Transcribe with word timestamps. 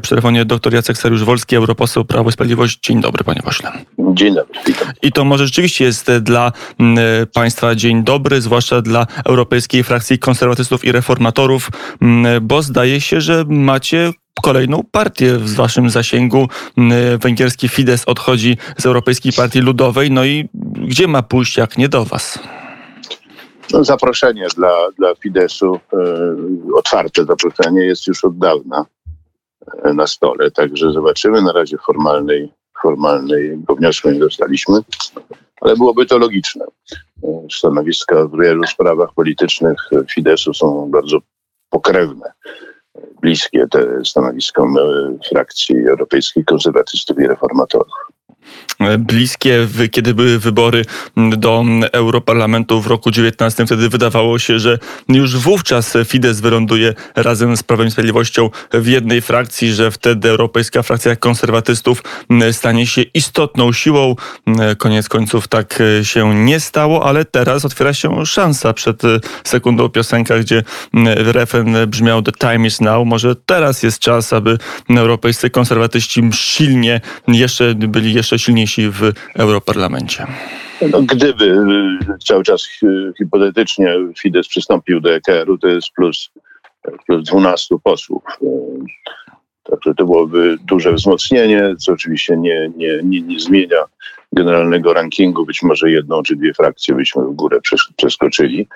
Przy 0.00 0.10
telefonie 0.10 0.44
dr 0.44 0.74
Jacek 0.74 0.96
Sariusz-Wolski, 0.96 1.56
europoseł 1.56 2.04
Prawo 2.04 2.28
i 2.28 2.32
Sprawiedliwość. 2.32 2.78
Dzień 2.82 3.00
dobry, 3.00 3.24
panie 3.24 3.42
pośle. 3.42 3.72
Dzień 3.98 4.34
dobry, 4.34 4.60
witam. 4.66 4.88
I 5.02 5.12
to 5.12 5.24
może 5.24 5.46
rzeczywiście 5.46 5.84
jest 5.84 6.12
dla 6.12 6.52
mm, 6.80 7.26
państwa 7.34 7.74
dzień 7.74 8.04
dobry, 8.04 8.40
zwłaszcza 8.40 8.82
dla 8.82 9.06
Europejskiej 9.24 9.84
Frakcji 9.84 10.18
Konserwatystów 10.18 10.84
i 10.84 10.92
Reformatorów, 10.92 11.70
mm, 12.02 12.46
bo 12.46 12.62
zdaje 12.62 13.00
się, 13.00 13.20
że 13.20 13.44
macie 13.48 14.12
kolejną 14.42 14.82
partię 14.90 15.38
w 15.38 15.54
waszym 15.54 15.90
zasięgu. 15.90 16.48
Węgierski 17.20 17.68
Fidesz 17.68 18.04
odchodzi 18.04 18.56
z 18.78 18.86
Europejskiej 18.86 19.32
Partii 19.32 19.60
Ludowej. 19.60 20.10
No 20.10 20.24
i 20.24 20.48
gdzie 20.74 21.08
ma 21.08 21.22
pójść, 21.22 21.56
jak 21.56 21.78
nie 21.78 21.88
do 21.88 22.04
was? 22.04 22.38
No, 23.72 23.84
zaproszenie 23.84 24.46
dla, 24.56 24.88
dla 24.98 25.14
Fideszu, 25.14 25.80
e, 25.92 25.98
otwarte 26.74 27.24
zaproszenie 27.24 27.80
jest 27.80 28.06
już 28.06 28.24
od 28.24 28.38
dawna 28.38 28.80
e, 28.80 28.95
na 29.94 30.06
stole, 30.06 30.50
także 30.50 30.92
zobaczymy. 30.92 31.42
Na 31.42 31.52
razie 31.52 31.76
formalnej, 31.86 32.52
formalnej 32.82 33.58
wniosku 33.68 34.10
nie 34.10 34.18
dostaliśmy, 34.18 34.78
ale 35.60 35.76
byłoby 35.76 36.06
to 36.06 36.18
logiczne. 36.18 36.64
E, 37.24 37.46
stanowiska 37.52 38.24
w 38.24 38.40
wielu 38.40 38.66
sprawach 38.66 39.14
politycznych 39.14 39.78
Fideszu 40.14 40.54
są 40.54 40.90
bardzo 40.90 41.18
pokrewne, 41.70 42.32
bliskie 43.20 43.66
te 43.70 44.04
stanowiskom 44.04 44.76
e, 44.78 44.82
frakcji 45.28 45.88
europejskich 45.88 46.44
konserwatystów 46.44 47.18
i 47.18 47.26
reformatorów 47.26 48.15
bliskie, 48.98 49.68
kiedy 49.90 50.14
były 50.14 50.38
wybory 50.38 50.84
do 51.16 51.64
Europarlamentu 51.92 52.80
w 52.82 52.86
roku 52.86 53.10
19. 53.10 53.66
Wtedy 53.66 53.88
wydawało 53.88 54.38
się, 54.38 54.58
że 54.58 54.78
już 55.08 55.36
wówczas 55.36 55.96
Fidesz 56.04 56.40
wyląduje 56.40 56.94
razem 57.14 57.56
z 57.56 57.62
Prawem 57.62 57.86
i 57.86 57.90
Sprawiedliwością 57.90 58.50
w 58.72 58.86
jednej 58.86 59.20
frakcji, 59.20 59.72
że 59.72 59.90
wtedy 59.90 60.28
Europejska 60.28 60.82
Frakcja 60.82 61.16
Konserwatystów 61.16 62.02
stanie 62.52 62.86
się 62.86 63.02
istotną 63.02 63.72
siłą. 63.72 64.16
Koniec 64.78 65.08
końców 65.08 65.48
tak 65.48 65.82
się 66.02 66.34
nie 66.34 66.60
stało, 66.60 67.06
ale 67.08 67.24
teraz 67.24 67.64
otwiera 67.64 67.94
się 67.94 68.26
szansa. 68.26 68.72
Przed 68.72 69.02
sekundą 69.44 69.88
piosenka, 69.88 70.38
gdzie 70.38 70.62
refren 71.16 71.76
brzmiał 71.86 72.22
The 72.22 72.32
time 72.32 72.66
is 72.66 72.80
now. 72.80 73.06
Może 73.06 73.36
teraz 73.36 73.82
jest 73.82 73.98
czas, 73.98 74.32
aby 74.32 74.58
europejscy 74.90 75.50
konserwatyści 75.50 76.22
silnie 76.32 77.00
jeszcze 77.28 77.74
byli 77.74 78.14
jeszcze 78.14 78.35
silniejsi 78.38 78.90
w 78.90 79.12
Europarlamencie? 79.34 80.26
No, 80.92 81.02
gdyby 81.02 81.44
y, 81.44 82.18
cały 82.24 82.44
czas 82.44 82.68
hipotetycznie 83.18 83.94
Fidesz 84.18 84.48
przystąpił 84.48 85.00
do 85.00 85.14
EKR-u, 85.14 85.58
to 85.58 85.68
jest 85.68 85.90
plus, 85.90 86.30
plus 87.06 87.24
12 87.24 87.74
posłów. 87.84 88.22
Y, 88.42 88.46
także 89.70 89.94
to 89.94 90.04
byłoby 90.04 90.56
duże 90.64 90.92
wzmocnienie, 90.92 91.74
co 91.78 91.92
oczywiście 91.92 92.36
nie, 92.36 92.70
nie, 92.76 93.00
nie, 93.04 93.20
nie 93.20 93.40
zmienia 93.40 93.84
generalnego 94.32 94.92
rankingu. 94.92 95.46
Być 95.46 95.62
może 95.62 95.90
jedną 95.90 96.22
czy 96.22 96.36
dwie 96.36 96.54
frakcje 96.54 96.94
byśmy 96.94 97.22
w 97.22 97.32
górę 97.32 97.60
przeskoczyli. 97.96 98.66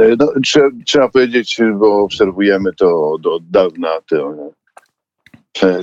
Y, 0.00 0.16
no, 0.18 0.32
trzeba, 0.44 0.68
trzeba 0.86 1.08
powiedzieć, 1.08 1.58
bo 1.78 2.02
obserwujemy 2.02 2.72
to 2.72 3.12
od 3.12 3.50
dawna, 3.50 3.90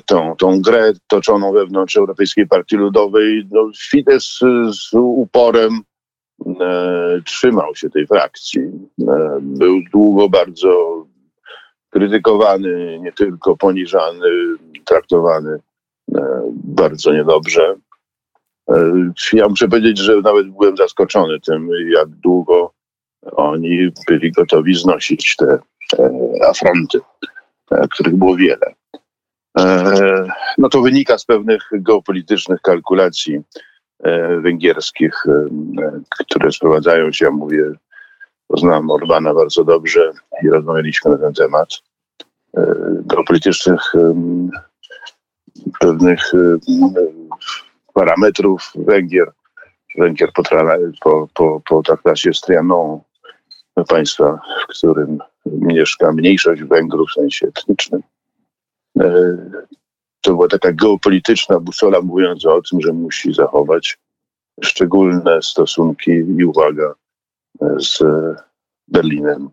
tą, 0.06 0.36
tą 0.36 0.62
grę 0.62 0.94
toczoną 1.08 1.54
wewnątrz 1.54 1.98
Europejskiej 1.98 2.48
Partii 2.48 2.76
Ludowej, 2.76 3.48
no, 3.52 3.72
Fidesz 3.90 4.40
z 4.72 4.94
uporem 4.94 5.82
e, 6.60 7.22
trzymał 7.26 7.76
się 7.76 7.90
tej 7.90 8.08
frakcji. 8.08 8.62
E, 8.62 9.38
był 9.42 9.80
długo 9.92 10.30
bardzo 10.30 11.06
krytykowany, 11.90 13.00
nie 13.02 13.12
tylko 13.12 13.58
poniżany, 13.58 14.30
traktowany 14.86 15.60
e, 16.16 16.52
bardzo 16.54 17.14
niedobrze. 17.14 17.76
E, 18.70 18.92
ja 19.34 19.50
muszę 19.50 19.68
powiedzieć, 19.68 19.98
że 19.98 20.22
nawet 20.22 20.50
byłem 20.50 20.78
zaskoczony 20.78 21.40
tym, 21.40 21.70
jak 21.90 22.08
długo 22.08 22.78
oni 23.32 23.92
byli 24.08 24.32
gotowi 24.32 24.76
znosić 24.76 25.36
te 25.36 25.60
e, 26.00 26.10
afronty, 26.50 27.00
e, 27.72 27.88
których 27.88 28.16
było 28.16 28.36
wiele. 28.36 28.77
E, 29.58 30.28
no 30.58 30.70
to 30.70 30.82
wynika 30.82 31.18
z 31.18 31.26
pewnych 31.26 31.70
geopolitycznych 31.72 32.62
kalkulacji 32.62 33.42
e, 34.04 34.40
węgierskich, 34.40 35.24
e, 35.28 36.02
które 36.10 36.52
sprowadzają 36.52 37.12
się, 37.12 37.26
ja 37.26 37.32
mówię, 37.32 37.72
poznałem 38.48 38.92
Orbana 38.92 39.34
bardzo 39.34 39.64
dobrze 39.64 40.12
i 40.44 40.50
rozmawialiśmy 40.50 41.12
na 41.12 41.18
ten 41.18 41.34
temat, 41.34 41.70
geopolitycznych 43.06 43.82
pewnych 45.80 46.32
parametrów 47.94 48.72
Węgier. 48.76 49.32
Węgier 49.98 50.30
po, 50.34 50.44
po, 51.02 51.28
po, 51.34 51.62
po 51.70 51.84
traktacie 51.84 52.34
z 52.34 52.42
Trianon, 52.42 53.00
państwa, 53.88 54.40
w 54.64 54.68
którym 54.68 55.18
mieszka 55.46 56.12
mniejszość 56.12 56.64
Węgrów 56.64 57.10
w 57.10 57.14
sensie 57.14 57.48
etnicznym, 57.48 58.02
to 60.22 60.32
była 60.32 60.48
taka 60.48 60.72
geopolityczna 60.72 61.60
busola 61.60 62.02
mówiąca 62.02 62.54
o 62.54 62.62
tym, 62.62 62.82
że 62.82 62.94
musi 62.94 63.34
zachować 63.34 63.98
szczególne 64.64 65.42
stosunki 65.42 66.12
i 66.12 66.46
uwaga 66.46 66.94
z 67.78 68.04
Berlinem, 68.88 69.50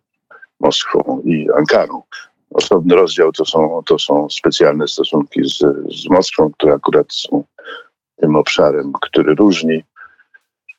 Moskwą 0.61 1.23
i 1.25 1.49
Ankarą. 1.57 2.03
Osobny 2.51 2.95
rozdział 2.95 3.33
to 3.33 3.45
są, 3.45 3.83
to 3.87 3.99
są 3.99 4.31
specjalne 4.31 4.89
stosunki 4.89 5.45
z, 5.45 5.59
z 6.03 6.09
Moskwą, 6.11 6.53
które 6.53 6.75
akurat 6.75 7.07
są 7.13 7.45
tym 8.17 8.37
obszarem, 8.37 8.93
który 9.01 9.35
różni, 9.35 9.85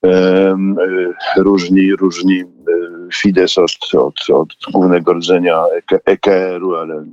um, 0.02 0.76
różni, 1.38 1.96
różni 1.96 2.44
Fidesz 3.14 3.58
od, 3.58 3.96
od, 3.98 4.30
od 4.30 4.50
głównego 4.72 5.14
rdzenia 5.14 5.64
EKR-u, 6.06 6.76
ale 6.76 7.06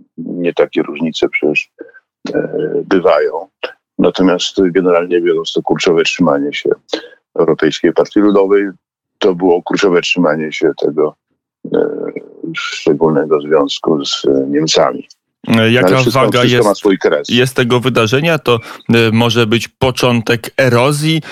nie 0.42 0.54
takie 0.54 0.82
różnice 0.82 1.28
przecież 1.28 1.70
e, 2.34 2.48
bywają. 2.84 3.48
Natomiast 3.98 4.56
generalnie 4.70 5.20
biorąc 5.20 5.52
to 5.52 5.62
kurczowe 5.62 6.02
trzymanie 6.02 6.52
się 6.52 6.70
Europejskiej 7.34 7.92
Partii 7.92 8.20
Ludowej, 8.20 8.68
to 9.18 9.34
było 9.34 9.62
kurczowe 9.62 10.00
trzymanie 10.00 10.52
się 10.52 10.70
tego 10.78 11.14
e, 11.74 11.88
szczególnego 12.56 13.40
związku 13.40 14.04
z 14.04 14.22
Niemcami. 14.48 15.08
Jaka 15.48 15.96
wszystko, 15.96 16.20
waga 16.20 16.40
wszystko 16.40 16.90
jest, 16.90 17.30
jest 17.30 17.56
tego 17.56 17.80
wydarzenia? 17.80 18.38
To 18.38 18.60
y, 18.94 19.12
może 19.12 19.46
być 19.46 19.68
początek 19.68 20.50
erozji. 20.56 21.22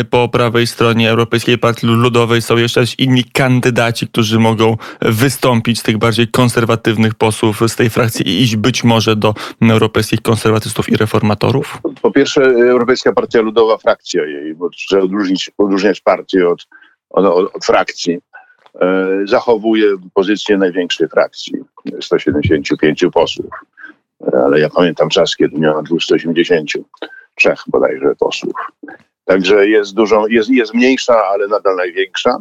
Y, 0.00 0.04
po 0.04 0.28
prawej 0.28 0.66
stronie 0.66 1.10
Europejskiej 1.10 1.58
Partii 1.58 1.86
Ludowej 1.86 2.42
są 2.42 2.56
jeszcze 2.56 2.84
inni 2.98 3.24
kandydaci, 3.24 4.08
którzy 4.08 4.38
mogą 4.38 4.76
wystąpić 5.02 5.78
z 5.78 5.82
tych 5.82 5.98
bardziej 5.98 6.28
konserwatywnych 6.28 7.14
posłów 7.14 7.60
z 7.68 7.76
tej 7.76 7.90
frakcji 7.90 8.28
i 8.28 8.42
iść 8.42 8.56
być 8.56 8.84
może 8.84 9.16
do 9.16 9.34
europejskich 9.62 10.22
konserwatystów 10.22 10.88
i 10.88 10.96
reformatorów? 10.96 11.78
Po 12.02 12.10
pierwsze, 12.10 12.42
Europejska 12.42 13.12
Partia 13.12 13.40
Ludowa, 13.40 13.78
frakcja 13.78 14.24
jej, 14.24 14.54
bo 14.54 14.70
trzeba 14.70 15.02
odróżnić, 15.02 15.50
odróżniać 15.58 16.00
partię 16.00 16.48
od, 16.48 16.68
od, 17.10 17.54
od 17.54 17.64
frakcji 17.64 18.18
E, 18.27 18.27
zachowuje 19.24 19.86
pozycję 20.14 20.58
największej 20.58 21.08
frakcji, 21.08 21.54
175 22.00 23.04
posłów. 23.12 23.50
E, 24.26 24.38
ale 24.44 24.60
ja 24.60 24.70
pamiętam 24.70 25.08
czas, 25.08 25.36
kiedy 25.36 25.58
miała 25.58 25.82
283 25.82 27.54
bodajże 27.66 28.14
posłów. 28.18 28.54
Także 29.24 29.68
jest 29.68 29.94
dużą, 29.94 30.26
jest, 30.26 30.50
jest 30.50 30.74
mniejsza, 30.74 31.24
ale 31.24 31.48
nadal 31.48 31.76
największa. 31.76 32.38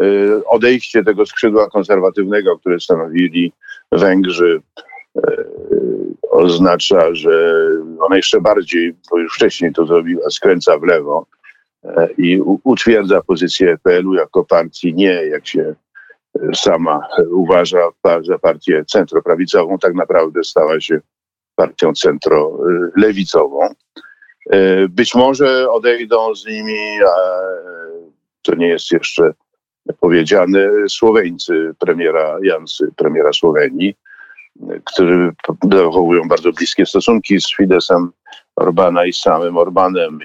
E, 0.00 0.04
odejście 0.44 1.04
tego 1.04 1.26
skrzydła 1.26 1.70
konserwatywnego, 1.70 2.58
które 2.58 2.80
stanowili 2.80 3.52
Węgrzy, 3.92 4.62
oznacza, 6.30 7.14
że 7.14 7.54
ona 8.00 8.16
jeszcze 8.16 8.40
bardziej, 8.40 8.94
bo 9.10 9.18
już 9.18 9.34
wcześniej 9.34 9.72
to 9.72 9.86
zrobiła, 9.86 10.30
skręca 10.30 10.78
w 10.78 10.82
lewo 10.82 11.26
E, 11.26 11.37
i 12.18 12.40
utwierdza 12.64 13.22
pozycję 13.22 13.72
EPL-u 13.72 14.14
jako 14.14 14.44
partii 14.44 14.94
nie, 14.94 15.12
jak 15.12 15.46
się 15.46 15.74
e, 16.40 16.54
sama 16.54 17.08
uważa, 17.30 17.78
za 18.22 18.38
partię 18.38 18.84
centroprawicową, 18.84 19.78
tak 19.78 19.94
naprawdę 19.94 20.44
stała 20.44 20.80
się 20.80 21.00
partią 21.56 21.92
centrolewicową. 21.92 23.74
E, 24.50 24.88
być 24.88 25.14
może 25.14 25.70
odejdą 25.70 26.34
z 26.34 26.46
nimi, 26.46 26.98
a 27.02 27.14
to 28.42 28.54
nie 28.54 28.68
jest 28.68 28.92
jeszcze 28.92 29.32
powiedziane, 30.00 30.70
Słoweńcy 30.88 31.74
premiera 31.78 32.38
Jansy, 32.42 32.92
premiera 32.96 33.32
Słowenii, 33.32 33.94
którzy 34.84 35.32
zachowują 35.72 36.28
bardzo 36.28 36.52
bliskie 36.52 36.86
stosunki 36.86 37.40
z 37.40 37.56
Fidesem 37.56 38.10
Orbana 38.56 39.06
i 39.06 39.12
samym 39.12 39.56
Orbanem 39.56 40.20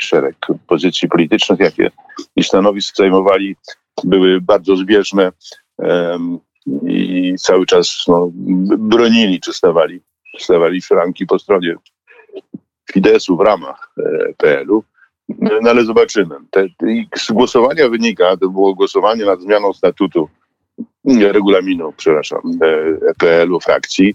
szereg 0.00 0.36
pozycji 0.66 1.08
politycznych, 1.08 1.60
jakie 1.60 1.90
i 2.36 2.44
stanowisk 2.44 2.96
zajmowali, 2.96 3.56
były 4.04 4.40
bardzo 4.40 4.76
zbieżne 4.76 5.32
i 6.86 7.34
cały 7.38 7.66
czas 7.66 8.04
no, 8.08 8.30
bronili, 8.78 9.40
czy 9.40 9.52
stawali 9.52 10.00
stawali 10.38 10.80
franki 10.80 11.26
po 11.26 11.38
stronie 11.38 11.76
Fidesu 12.92 13.36
w 13.36 13.40
ramach 13.40 13.92
e, 13.98 14.32
PL-u. 14.36 14.84
No 15.28 15.70
ale 15.70 15.84
zobaczymy. 15.84 16.34
Te, 16.50 16.66
z 17.16 17.32
głosowania 17.32 17.88
wynika, 17.88 18.36
to 18.36 18.48
było 18.48 18.74
głosowanie 18.74 19.24
nad 19.24 19.40
zmianą 19.40 19.72
statutu, 19.72 20.28
nie, 21.04 21.32
regulaminu, 21.32 21.92
przepraszam, 21.96 22.40
PL-u 23.18 23.60
frakcji. 23.60 24.14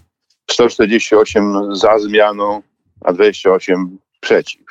148 0.50 1.74
za 1.74 1.98
zmianą, 1.98 2.62
a 3.00 3.12
28 3.12 3.98
przeciw. 4.20 4.62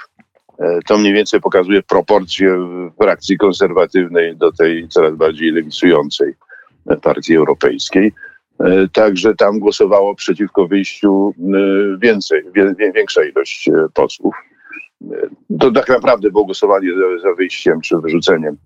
E, 0.62 0.80
to 0.88 0.98
mniej 0.98 1.14
więcej 1.14 1.42
pokazuje 1.42 1.84
proporcje 1.84 2.68
frakcji 3.02 3.38
konserwatywnej 3.38 4.36
do 4.36 4.52
tej 4.52 4.88
coraz 4.88 5.16
bardziej 5.16 5.52
lewicującej 5.52 6.34
partii 7.02 7.36
europejskiej. 7.36 8.14
E, 8.60 8.88
także 8.88 9.36
tam 9.36 9.60
głosowało 9.60 10.16
przeciwko 10.16 10.68
wyjściu 10.68 11.34
e, 11.40 11.98
więcej, 11.98 12.44
większa 12.96 13.24
ilość 13.24 13.70
posłów. 13.94 14.36
To 15.60 15.72
tak 15.72 15.90
naprawdę 15.90 16.32
było 16.32 16.46
głosowanie 16.46 16.90
za 17.24 17.34
wyjściem 17.34 17.82
czy 17.82 17.98
wyrzuceniem 17.98 18.58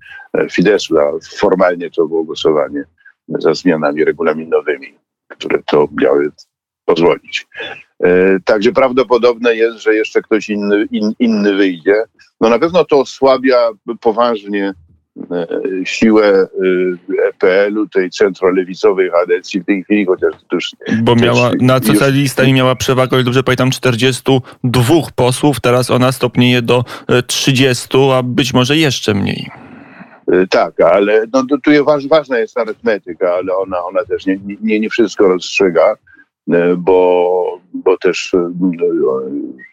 Fidesu, 0.52 1.00
a 1.00 1.12
formalnie 1.38 1.92
to 1.92 2.08
było 2.08 2.24
głosowanie 2.24 2.84
za 3.28 3.54
zmianami 3.54 4.04
regulaminowymi, 4.04 4.94
które 5.28 5.64
to 5.64 5.88
miały 6.02 6.32
pozwolić. 6.86 7.48
E, 8.04 8.40
także 8.46 8.72
prawdopodobne 8.72 9.56
jest, 9.56 9.78
że 9.78 9.96
jeszcze 9.96 10.22
ktoś 10.22 10.50
inny, 10.50 10.86
in, 10.92 11.14
inny 11.20 11.56
wyjdzie. 11.56 12.04
No 12.42 12.50
na 12.50 12.60
pewno 12.60 12.86
to 12.86 13.00
osłabia 13.00 13.70
poważnie 14.02 14.74
e, 15.32 15.48
siłę 15.86 16.48
EPL-u, 17.30 17.90
tej 17.90 18.10
centrolewicowej 18.10 19.12
kadencji 19.12 19.62
w 19.62 19.66
tej 19.66 19.84
chwili, 19.84 20.06
chociaż 20.06 20.34
to 20.50 20.56
już... 20.56 20.72
Bo 21.04 21.16
miała, 21.16 21.52
na 21.62 21.80
socjalistami 21.80 22.54
miała 22.54 22.76
przewagę, 22.76 23.24
dobrze 23.24 23.44
pamiętam, 23.44 23.72
42 23.72 24.84
posłów, 25.16 25.60
teraz 25.62 25.92
ona 25.92 26.12
stopnieje 26.12 26.62
do 26.62 26.84
30, 27.28 27.98
a 28.14 28.24
być 28.24 28.54
może 28.54 28.78
jeszcze 28.78 29.14
mniej. 29.14 29.50
Tak, 30.50 30.82
ale 30.82 31.26
no, 31.34 31.44
tu 31.64 31.72
jest, 31.72 31.86
ważna 32.10 32.38
jest 32.38 32.58
arytmetyka, 32.58 33.34
ale 33.34 33.56
ona, 33.56 33.84
ona 33.84 34.06
też 34.06 34.26
nie, 34.26 34.40
nie, 34.62 34.80
nie 34.80 34.90
wszystko 34.90 35.28
rozstrzyga. 35.28 35.96
E, 36.54 36.76
bo, 36.76 37.60
bo 37.74 37.98
też 37.98 38.34
e, 38.34 38.52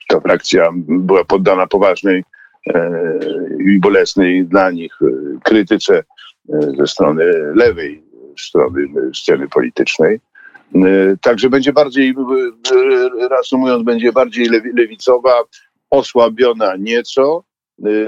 ta 0.08 0.20
frakcja 0.20 0.69
była 0.76 1.24
poddana 1.24 1.66
poważnej 1.66 2.24
e, 2.66 3.00
i 3.66 3.78
bolesnej 3.78 4.44
dla 4.44 4.70
nich 4.70 4.98
krytyce 5.44 6.04
ze 6.78 6.86
strony 6.86 7.24
lewej 7.54 8.02
strony 8.38 8.88
sceny 9.14 9.48
politycznej. 9.48 10.20
Także 11.20 11.50
będzie 11.50 11.72
bardziej, 11.72 12.14
reasumując, 13.30 13.84
będzie 13.84 14.12
bardziej 14.12 14.46
lewicowa, 14.74 15.44
osłabiona 15.90 16.76
nieco, 16.76 17.44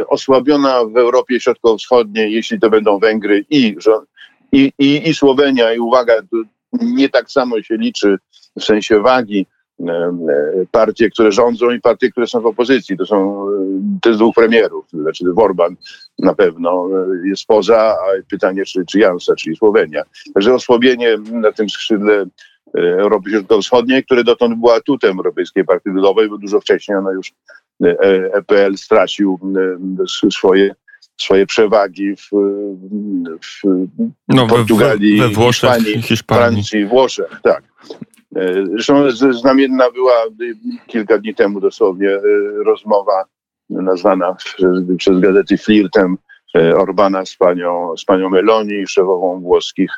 osłabiona 0.09 0.85
w 0.85 0.97
Europie 0.97 1.41
Środkowo-Wschodniej, 1.41 2.33
jeśli 2.33 2.61
to 2.61 2.71
będą 2.71 2.99
Węgry 2.99 3.45
i, 3.51 3.77
i, 4.53 4.73
i, 4.79 5.09
i 5.09 5.15
Słowenia. 5.15 5.73
I 5.73 5.79
uwaga, 5.79 6.15
nie 6.81 7.09
tak 7.09 7.31
samo 7.31 7.63
się 7.63 7.77
liczy 7.77 8.17
w 8.61 8.65
sensie 8.65 9.01
wagi 9.01 9.47
e, 9.81 9.93
e, 9.93 10.13
partie, 10.71 11.11
które 11.11 11.33
rządzą 11.33 11.71
i 11.71 11.81
partie, 11.81 12.11
które 12.11 12.27
są 12.27 12.41
w 12.41 12.47
opozycji. 12.47 12.97
To 12.97 13.07
są 13.07 13.47
te 14.03 14.15
z 14.15 14.17
dwóch 14.17 14.35
premierów, 14.35 14.85
znaczy 14.93 15.25
Orban 15.37 15.77
na 16.19 16.35
pewno 16.35 16.89
e, 17.25 17.29
jest 17.29 17.47
poza, 17.47 17.79
a 17.79 18.23
pytanie, 18.31 18.65
czy, 18.65 18.85
czy 18.87 18.99
Jansa, 18.99 19.35
czyli 19.35 19.57
Słowenia. 19.57 20.03
Także 20.35 20.55
osłabienie 20.55 21.17
na 21.33 21.53
tym 21.53 21.71
skrzydle 21.71 22.27
Europy 22.75 23.31
Środkowo-Wschodniej, 23.31 24.05
które 24.05 24.25
dotąd 24.25 24.59
była 24.59 24.77
atutem 24.77 25.17
Europejskiej 25.17 25.65
Partii 25.65 25.91
Ludowej, 25.91 26.29
bo 26.29 26.39
dużo 26.39 26.61
wcześniej 26.61 26.99
ona 26.99 27.13
już 27.13 27.33
EPL 28.33 28.77
stracił 28.77 29.39
swoje 30.31 30.75
swoje 31.17 31.47
przewagi 31.47 32.17
w, 32.17 32.29
w 33.41 33.63
no, 34.29 34.47
Portugalii, 34.47 35.19
we, 35.19 35.29
we 35.29 35.35
Włoszech, 35.35 35.71
Hiszpanii, 35.71 36.03
Hiszpanii. 36.03 36.53
Francji, 36.53 36.87
Włoszech, 36.87 37.41
tak. 37.43 37.63
E, 38.37 38.67
zresztą 38.67 39.11
znamienna 39.31 39.91
była 39.91 40.13
kilka 40.87 41.19
dni 41.19 41.35
temu 41.35 41.61
dosłownie 41.61 42.09
e, 42.09 42.21
rozmowa 42.65 43.25
nazwana 43.71 44.37
przez 44.99 45.21
gazety 45.21 45.59
flirtem 45.59 46.19
e, 46.57 46.77
Orbana 46.77 47.27
z 47.27 47.37
panią, 47.37 47.97
z 47.97 48.05
panią 48.05 48.31
Meloni, 48.31 48.87
szefową 48.87 49.41
włoskich 49.41 49.91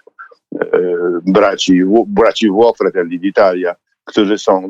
braci, 1.26 1.82
braci 2.06 2.50
Włoch, 2.50 2.76
Fratelli 2.76 3.20
d'Italia, 3.20 3.74
którzy 4.06 4.38
są 4.38 4.69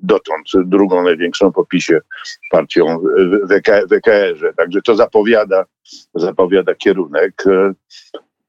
dotąd 0.00 0.46
drugą 0.64 1.02
największą 1.02 1.52
po 1.52 1.64
PiSie 1.64 2.00
partią 2.50 3.02
w 3.88 3.92
EKR-ze. 3.92 4.52
Także 4.52 4.82
to 4.82 4.96
zapowiada, 4.96 5.64
zapowiada 6.14 6.74
kierunek. 6.74 7.44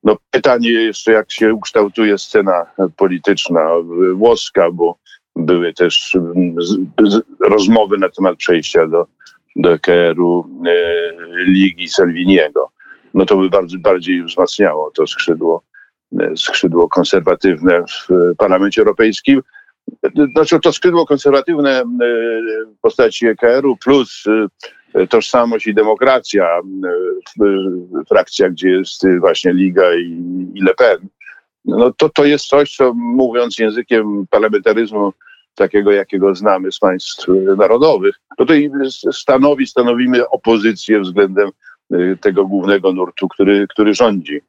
No 0.04 0.18
pytanie 0.32 0.72
jeszcze, 0.72 1.12
jak 1.12 1.32
się 1.32 1.54
ukształtuje 1.54 2.18
scena 2.18 2.66
polityczna 2.98 3.70
włoska, 4.14 4.72
bo 4.72 4.98
były 5.36 5.74
też 5.74 6.18
rozmowy 7.50 7.98
na 7.98 8.10
temat 8.10 8.38
przejścia 8.38 8.88
do, 8.88 9.08
do 9.56 9.74
EKR-u 9.74 10.48
e, 10.66 10.74
Ligi 11.46 11.90
Salviniego. 11.90 12.70
No 13.14 13.26
to 13.26 13.38
by 13.38 13.50
bardzo, 13.50 13.78
bardziej 13.78 14.24
wzmacniało 14.24 14.92
to 14.92 15.08
skrzydło, 15.08 15.64
e, 16.20 16.38
skrzydło 16.38 16.90
konserwatywne 16.90 17.84
w 17.88 18.36
Parlamencie 18.38 18.82
Europejskim. 18.82 19.42
Znaczy 20.34 20.60
to 20.60 20.74
skrzydło 20.74 21.06
konserwatywne 21.06 21.82
e, 21.82 21.86
w 22.78 22.80
postaci 22.82 23.28
EKR-u 23.28 23.78
plus 23.78 24.24
tożsamość 25.10 25.68
i 25.68 25.74
demokracja, 25.74 26.48
frakcja, 28.10 28.50
gdzie 28.50 28.70
jest 28.70 29.08
właśnie 29.20 29.54
Liga 29.54 29.96
i, 29.96 30.22
i 30.54 30.62
Le 30.62 30.74
Pen, 30.74 30.98
no 31.66 31.94
to, 31.94 32.10
to 32.10 32.26
jest 32.26 32.46
coś, 32.46 32.76
co 32.76 32.94
mówiąc 32.94 33.60
językiem 33.60 34.28
parlamentaryzmu 34.30 35.14
takiego, 35.56 35.92
jakiego 35.92 36.36
znamy 36.36 36.72
z 36.72 36.80
państw 36.80 37.28
narodowych, 37.58 38.16
no 38.40 38.46
to 38.46 38.54
stanowi, 39.12 39.68
stanowimy 39.68 40.30
opozycję 40.30 41.00
względem 41.00 41.50
tego 42.22 42.46
głównego 42.46 42.94
nurtu, 42.94 43.28
który, 43.28 43.68
który 43.68 43.94
rządzi. 43.94 44.42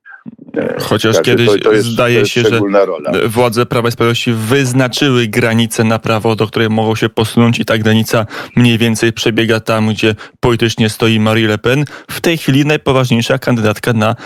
Chociaż 0.81 1.17
Także 1.17 1.31
kiedyś 1.31 1.47
to, 1.47 1.59
to 1.59 1.73
jest, 1.73 1.87
zdaje 1.87 2.21
to 2.21 2.27
się, 2.27 2.43
że 2.43 2.61
rola. 2.87 3.13
władze 3.27 3.67
Prawa 3.67 3.89
i 3.89 3.93
Sprawiedliwości 3.93 4.33
wyznaczyły 4.33 5.27
granicę 5.27 5.85
na 5.85 5.99
prawo, 5.99 6.37
do 6.37 6.47
której 6.47 6.71
mogą 6.71 6.95
się 6.95 7.09
posunąć 7.09 7.59
i 7.59 7.65
ta 7.65 7.79
granica 7.79 8.27
mniej 8.57 8.79
więcej 8.79 9.13
przebiega 9.13 9.61
tam, 9.61 9.89
gdzie 9.89 10.15
politycznie 10.41 10.89
stoi 10.89 11.21
Marie 11.21 11.49
Le 11.49 11.59
Pen. 11.59 11.85
W 12.11 12.21
tej 12.21 12.39
chwili 12.39 12.67
najpoważniejsza 12.67 13.39
kandydatka 13.39 13.93
na 13.93 14.17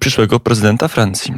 przyszłego 0.00 0.40
prezydenta 0.40 0.88
Francji. 0.88 1.34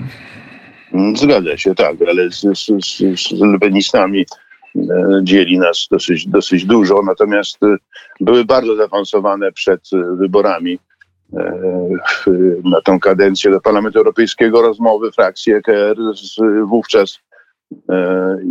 Mm, 0.93 1.17
zgadza 1.17 1.57
się, 1.57 1.75
tak, 1.75 1.97
ale 2.09 2.31
z, 2.31 2.41
z, 2.41 2.67
z, 2.87 3.29
z 3.39 3.41
lepenistami 3.41 4.27
e, 4.77 4.81
dzieli 5.23 5.59
nas 5.59 5.89
dosyć, 5.91 6.27
dosyć 6.27 6.65
dużo, 6.65 7.03
natomiast 7.07 7.63
e, 7.63 7.77
były 8.21 8.45
bardzo 8.45 8.77
zaawansowane 8.77 9.53
przed 9.53 9.81
e, 9.93 10.17
wyborami 11.33 11.95
na 12.65 12.81
tą 12.81 13.01
kadencję 13.01 13.51
do 13.51 13.61
Parlamentu 13.61 13.99
Europejskiego 13.99 14.63
rozmowy 14.63 15.13
frakcji 15.13 15.53
EKR 15.53 15.97
z 16.15 16.37
wówczas, 16.69 17.19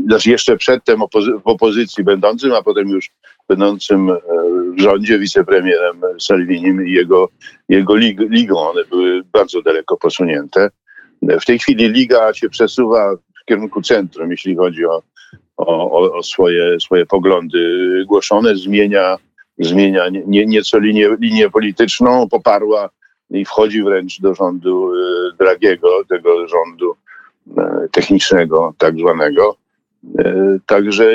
znaczy 0.08 0.30
jeszcze 0.30 0.58
przedtem 0.58 1.00
opozy- 1.00 1.42
w 1.42 1.48
opozycji 1.48 2.04
będącym, 2.04 2.54
a 2.54 2.64
potem 2.64 2.90
już 2.90 3.12
będącym 3.50 4.10
w 4.78 4.82
rządzie 4.82 5.20
wicepremierem 5.20 6.02
Salvinim 6.20 6.88
i 6.88 6.92
jego, 6.92 7.30
jego 7.70 7.94
lig- 7.94 8.30
ligą. 8.30 8.60
One 8.60 8.86
były 8.86 9.22
bardzo 9.34 9.62
daleko 9.62 9.98
posunięte. 9.98 10.70
W 11.22 11.46
tej 11.46 11.60
chwili 11.60 11.90
liga 11.90 12.34
się 12.34 12.50
przesuwa 12.50 13.16
w 13.16 13.46
kierunku 13.46 13.82
centrum, 13.82 14.32
jeśli 14.32 14.56
chodzi 14.56 14.86
o, 14.86 15.02
o, 15.58 16.18
o 16.18 16.24
swoje, 16.24 16.80
swoje 16.80 17.06
poglądy 17.06 17.60
głoszone, 18.08 18.56
zmienia 18.56 19.18
zmienia 19.60 20.10
nie, 20.10 20.46
nieco 20.46 20.80
linię, 20.80 21.10
linię 21.20 21.50
polityczną, 21.50 22.30
poparła 22.30 22.90
i 23.30 23.46
wchodzi 23.46 23.84
wręcz 23.84 24.22
do 24.22 24.36
rządu 24.36 24.92
e, 24.94 25.38
Dragiego, 25.38 25.90
tego 26.10 26.48
rządu 26.48 26.96
e, 27.58 27.88
technicznego 27.92 28.74
tak 28.78 29.00
zwanego. 29.00 29.56
E, 30.20 30.58
także 30.66 31.12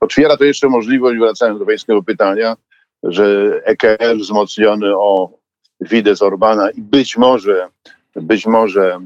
otwiera 0.00 0.36
to 0.36 0.44
jeszcze 0.44 0.68
możliwość, 0.68 1.18
wracając 1.18 1.58
do 1.58 1.66
pańskiego 1.66 2.02
pytania, 2.02 2.56
że 3.02 3.52
EKR 3.64 4.16
wzmocniony 4.16 4.96
o 4.96 5.30
Fidesz 5.88 6.22
Orbana 6.22 6.70
i 6.70 6.82
być 6.82 7.16
może, 7.16 7.68
być 8.16 8.46
może 8.46 9.00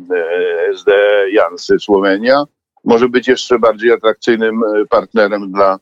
SD 0.71 0.93
Jansy 1.33 1.79
Słowenia 1.79 2.45
może 2.85 3.09
być 3.09 3.29
jeszcze 3.29 3.59
bardziej 3.59 3.93
atrakcyjnym 3.93 4.61
partnerem 4.91 5.53
dla, 5.53 5.79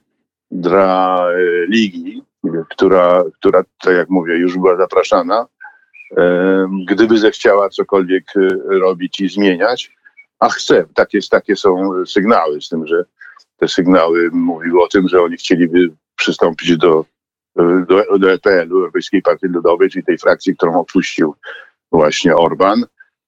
dla 0.50 1.26
Ligi, 1.68 2.22
która, 2.70 3.24
która, 3.38 3.62
tak 3.82 3.94
jak 3.94 4.10
mówię, 4.10 4.36
już 4.36 4.58
była 4.58 4.76
zapraszana, 4.76 5.46
gdyby 6.88 7.18
zechciała 7.18 7.68
cokolwiek 7.68 8.24
e, 8.36 8.78
robić 8.78 9.20
i 9.20 9.28
zmieniać, 9.28 9.96
a 10.38 10.48
chce, 10.48 10.84
takie, 10.94 11.18
takie 11.30 11.56
są 11.56 11.90
sygnały 12.06 12.60
z 12.60 12.68
tym, 12.68 12.86
że 12.86 13.04
te 13.56 13.68
sygnały 13.68 14.30
mówiły 14.32 14.82
o 14.82 14.88
tym, 14.88 15.08
że 15.08 15.22
oni 15.22 15.36
chcieliby 15.36 15.90
przystąpić 16.16 16.76
do, 16.76 17.04
do, 17.88 18.18
do 18.18 18.32
EPL-u, 18.32 18.78
Europejskiej 18.78 19.22
Partii 19.22 19.46
Ludowej, 19.46 19.90
czyli 19.90 20.04
tej 20.04 20.18
frakcji, 20.18 20.56
którą 20.56 20.80
opuścił 20.80 21.34
właśnie 21.92 22.36
Orban. 22.36 22.84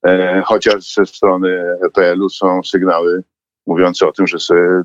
E, 0.07 0.43
chociaż 0.47 0.95
ze 0.95 1.07
strony 1.07 1.65
EPL-u 1.87 2.29
są 2.29 2.63
sygnały 2.63 3.23
mówiące 3.67 4.09
o 4.09 4.13
tym, 4.13 4.27
że 4.27 4.39
sobie 4.39 4.61
e, 4.61 4.85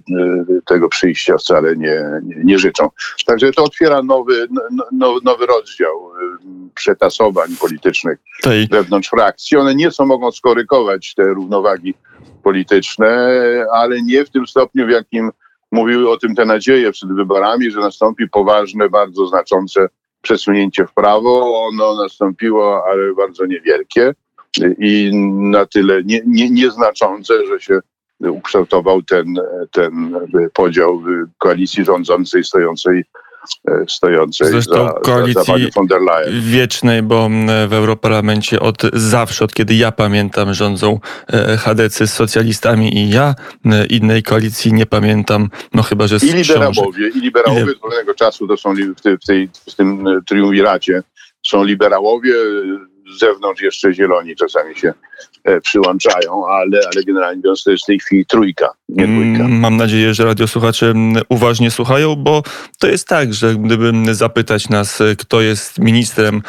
tego 0.65 0.89
przyjścia 0.89 1.37
wcale 1.37 1.75
nie, 1.75 2.03
nie, 2.23 2.35
nie 2.43 2.59
życzą. 2.59 2.89
Także 3.25 3.51
to 3.51 3.63
otwiera 3.63 4.03
nowy, 4.03 4.47
no, 4.91 5.15
nowy 5.23 5.45
rozdział 5.45 6.11
e, 6.11 6.37
przetasowań 6.75 7.49
politycznych 7.61 8.19
Tej. 8.43 8.67
wewnątrz 8.67 9.09
frakcji. 9.09 9.57
One 9.57 9.75
nieco 9.75 10.05
mogą 10.05 10.31
skorygować 10.31 11.13
te 11.15 11.23
równowagi 11.23 11.93
polityczne, 12.43 13.29
ale 13.73 14.01
nie 14.01 14.25
w 14.25 14.29
tym 14.29 14.47
stopniu, 14.47 14.87
w 14.87 14.89
jakim 14.89 15.31
mówiły 15.71 16.09
o 16.09 16.17
tym 16.17 16.35
te 16.35 16.45
nadzieje 16.45 16.91
przed 16.91 17.13
wyborami, 17.13 17.71
że 17.71 17.79
nastąpi 17.79 18.29
poważne, 18.29 18.89
bardzo 18.89 19.25
znaczące 19.25 19.87
przesunięcie 20.21 20.85
w 20.85 20.93
prawo. 20.93 21.61
Ono 21.67 22.03
nastąpiło, 22.03 22.83
ale 22.91 23.13
bardzo 23.13 23.45
niewielkie 23.45 24.13
i 24.79 25.11
na 25.51 25.65
tyle 25.65 26.03
nie, 26.03 26.21
nie, 26.27 26.49
nieznaczące, 26.49 27.45
że 27.45 27.59
się 27.59 27.79
ukształtował 28.19 29.01
ten, 29.01 29.35
ten 29.71 30.15
podział 30.53 31.01
koalicji 31.37 31.85
rządzącej 31.85 32.43
stojącej 32.43 33.03
E, 33.67 33.85
stojącej 33.89 34.47
Zresztą 34.47 34.73
za, 34.73 34.93
koalicji 34.93 35.63
za 35.63 35.69
von 35.75 35.87
der 35.87 36.01
Leyen. 36.01 36.41
wiecznej, 36.41 37.03
bo 37.03 37.29
w 37.67 37.73
Europarlamencie 37.73 38.59
od 38.59 38.81
zawsze, 38.93 39.45
od 39.45 39.53
kiedy 39.53 39.75
ja 39.75 39.91
pamiętam, 39.91 40.53
rządzą 40.53 40.99
e, 41.27 41.57
chadecy 41.57 42.07
z 42.07 42.13
socjalistami 42.13 42.97
i 42.97 43.09
ja 43.09 43.35
innej 43.89 44.23
koalicji 44.23 44.73
nie 44.73 44.85
pamiętam, 44.85 45.49
no 45.73 45.83
chyba, 45.83 46.07
że 46.07 46.19
z 46.19 46.23
I 46.23 46.33
liberałowie, 46.33 47.07
i 47.07 47.21
liberałowie 47.21 47.71
z 47.71 47.79
pewnego 47.79 48.13
czasu 48.13 48.47
to 48.47 48.57
są 48.57 48.73
w, 48.73 49.01
tej, 49.01 49.17
w, 49.17 49.25
tej, 49.25 49.49
w 49.69 49.75
tym 49.75 50.05
triumviracie 50.27 51.03
są 51.45 51.63
liberałowie, 51.63 52.33
z 53.09 53.19
zewnątrz 53.19 53.61
jeszcze 53.61 53.93
zieloni 53.93 54.35
czasami 54.35 54.75
się 54.75 54.93
e, 55.43 55.61
przyłączają, 55.61 56.47
ale, 56.47 56.79
ale 56.93 57.03
generalnie 57.03 57.41
biorąc 57.41 57.63
to 57.63 57.71
jest 57.71 57.83
w 57.83 57.87
tej 57.87 57.99
chwili 57.99 58.25
trójka, 58.25 58.73
nie 58.89 59.03
mm, 59.03 59.33
dwójka. 59.33 59.47
Mam 59.47 59.77
nadzieję, 59.77 60.13
że 60.13 60.25
radiosłuchacze 60.25 60.93
uważnie 61.29 61.71
słuchają, 61.71 62.15
bo 62.15 62.43
to 62.79 62.87
jest 62.87 63.07
tak, 63.07 63.33
że 63.33 63.55
gdyby 63.55 64.15
zapytać 64.15 64.69
nas, 64.69 64.99
kto 65.17 65.41
jest 65.41 65.79
ministrem 65.79 66.41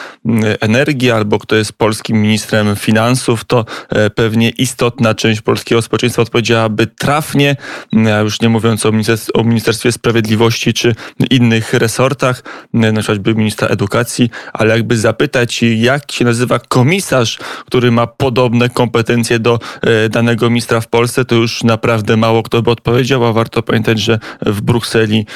energii 0.60 1.10
albo 1.10 1.38
kto 1.38 1.56
jest 1.56 1.72
polskim 1.72 2.22
ministrem 2.22 2.76
finansów, 2.76 3.44
to 3.44 3.64
e, 3.88 4.10
pewnie 4.10 4.50
istotna 4.50 5.14
część 5.14 5.40
polskiego 5.40 5.82
społeczeństwa 5.82 6.22
odpowiedziałaby 6.22 6.86
trafnie, 6.86 7.56
ja 7.92 8.20
już 8.20 8.40
nie 8.40 8.48
mówiąc 8.48 8.86
o, 8.86 8.92
ministerstwie, 8.92 9.32
o 9.32 9.44
Ministerstwie 9.44 9.92
Sprawiedliwości 9.92 10.72
czy 10.72 10.94
innych 11.30 11.74
resortach, 11.74 12.42
na 12.72 12.92
przykład 12.92 13.18
by 13.18 13.34
ministra 13.34 13.68
edukacji, 13.68 14.30
ale 14.52 14.74
jakby 14.74 14.98
zapytać, 14.98 15.62
jak 15.62 16.12
się 16.12 16.24
nazywa 16.24 16.58
komisarz, 16.58 17.38
który 17.66 17.90
ma 17.90 18.06
podobne 18.06 18.68
kompetencje 18.68 19.38
do 19.38 19.58
e, 19.82 20.08
danego 20.08 20.50
ministra 20.50 20.80
w 20.80 20.88
Polsce, 20.88 21.24
to 21.24 21.34
już 21.34 21.64
naprawdę 21.64 22.16
mało 22.28 22.42
kto 22.42 22.62
by 22.62 22.70
odpowiedział, 22.70 23.24
a 23.24 23.32
warto 23.32 23.62
pamiętać, 23.62 23.98
że 23.98 24.18
w 24.46 24.60
Brukseli, 24.60 25.26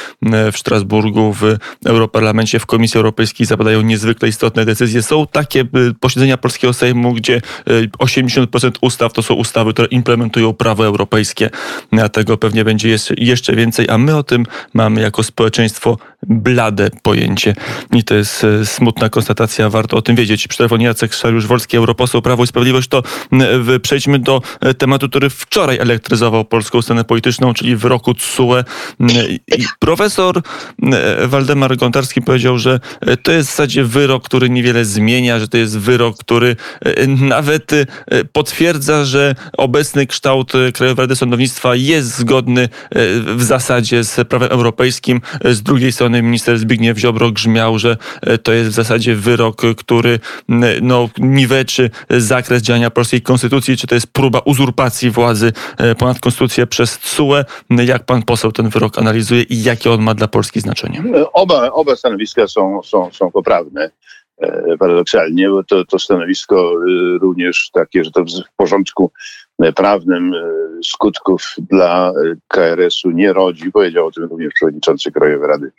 w 0.52 0.58
Strasburgu, 0.58 1.32
w 1.32 1.42
Europarlamencie, 1.86 2.58
w 2.58 2.66
Komisji 2.66 2.98
Europejskiej 2.98 3.46
zapadają 3.46 3.82
niezwykle 3.82 4.28
istotne 4.28 4.64
decyzje. 4.64 5.02
Są 5.02 5.26
takie 5.26 5.60
e, 5.60 5.64
posiedzenia 6.00 6.36
polskiego 6.36 6.72
Sejmu, 6.72 7.12
gdzie 7.12 7.40
80% 7.98 8.66
e, 8.66 8.70
ustaw 8.80 9.12
to 9.12 9.22
są 9.22 9.34
ustawy, 9.34 9.72
które 9.72 9.88
implementują 9.88 10.52
prawo 10.52 10.86
europejskie, 10.86 11.50
a 12.02 12.08
tego 12.08 12.36
pewnie 12.36 12.64
będzie 12.64 12.96
jeszcze 13.18 13.56
więcej, 13.56 13.88
a 13.88 13.98
my 13.98 14.16
o 14.16 14.22
tym 14.22 14.46
mamy 14.74 15.00
jako 15.00 15.22
społeczeństwo 15.22 15.98
blade 16.26 16.90
pojęcie. 17.02 17.54
I 17.92 18.04
to 18.04 18.14
jest 18.14 18.46
smutna 18.64 19.08
konstatacja, 19.08 19.70
warto 19.70 19.96
o 19.96 20.02
tym 20.02 20.16
wiedzieć. 20.16 20.48
Przy 20.48 20.58
telefonie 20.58 20.86
Jacek 20.86 21.12
Szariusz-Wolski, 21.12 21.76
europoseł 21.76 22.22
Prawo 22.22 22.44
i 22.44 22.46
Sprawiedliwość, 22.46 22.88
to 22.88 23.02
przejdźmy 23.82 24.18
do 24.18 24.42
e, 24.60 24.74
tematu, 24.74 25.08
który 25.08 25.30
wczoraj 25.30 25.78
elektryzował 25.78 26.44
polską 26.44 26.82
scenę 26.82 27.04
polityczną, 27.04 27.54
czyli 27.54 27.76
wyroku 27.76 28.14
TSUE. 28.14 28.64
Profesor 29.78 30.42
Waldemar 31.26 31.76
Gontarski 31.76 32.22
powiedział, 32.22 32.58
że 32.58 32.80
e, 33.00 33.16
to 33.16 33.32
jest 33.32 33.48
w 33.48 33.52
zasadzie 33.52 33.84
wyrok, 33.84 34.24
który 34.24 34.50
niewiele 34.50 34.84
zmienia, 34.84 35.38
że 35.38 35.48
to 35.48 35.56
jest 35.56 35.78
wyrok, 35.78 36.18
który 36.18 36.56
e, 36.80 37.06
nawet 37.06 37.70
potwierdza, 38.32 39.04
że 39.04 39.34
obecny 39.56 40.06
kształt 40.06 40.52
Krajowej 40.74 41.02
Rady 41.02 41.16
Sądownictwa 41.16 41.74
jest 41.74 42.16
zgodny 42.16 42.68
w 43.36 43.42
zasadzie 43.42 44.04
z 44.04 44.28
prawem 44.28 44.48
europejskim. 44.50 45.20
Z 45.44 45.62
drugiej 45.62 45.92
strony 45.92 46.11
minister 46.12 46.58
Zbigniew 46.58 46.98
Ziobro 46.98 47.30
grzmiał, 47.30 47.78
że 47.78 47.96
to 48.42 48.52
jest 48.52 48.70
w 48.70 48.74
zasadzie 48.74 49.16
wyrok, 49.16 49.62
który 49.76 50.18
no, 50.82 51.08
niweczy 51.18 51.90
zakres 52.10 52.62
działania 52.62 52.90
polskiej 52.90 53.22
konstytucji, 53.22 53.76
czy 53.76 53.86
to 53.86 53.94
jest 53.94 54.06
próba 54.06 54.38
uzurpacji 54.44 55.10
władzy 55.10 55.52
e, 55.78 55.94
ponad 55.94 56.20
konstytucję 56.20 56.66
przez 56.66 56.98
TSUE. 56.98 57.44
Jak 57.70 58.04
pan 58.04 58.22
poseł 58.22 58.52
ten 58.52 58.68
wyrok 58.68 58.98
analizuje 58.98 59.42
i 59.42 59.62
jakie 59.62 59.90
on 59.90 60.02
ma 60.02 60.14
dla 60.14 60.28
Polski 60.28 60.60
znaczenie? 60.60 61.02
Oba, 61.32 61.70
oba 61.70 61.96
stanowiska 61.96 62.48
są, 62.48 62.80
są, 62.82 63.10
są 63.12 63.30
poprawne 63.30 63.84
e, 63.84 63.90
paradoksalnie, 64.78 65.48
bo 65.48 65.64
to, 65.64 65.84
to 65.84 65.98
stanowisko 65.98 66.74
e, 66.74 67.18
również 67.18 67.70
takie, 67.72 68.04
że 68.04 68.10
to 68.10 68.24
w 68.24 68.56
porządku 68.56 69.10
prawnym 69.76 70.32
skutków 70.84 71.54
dla 71.70 72.12
KRS-u 72.48 73.10
nie 73.10 73.32
rodzi. 73.32 73.72
Powiedział 73.72 74.06
o 74.06 74.10
tym 74.10 74.24
również 74.24 74.52
przewodniczący 74.54 75.12
Krajowej 75.12 75.48
Rady 75.48 75.72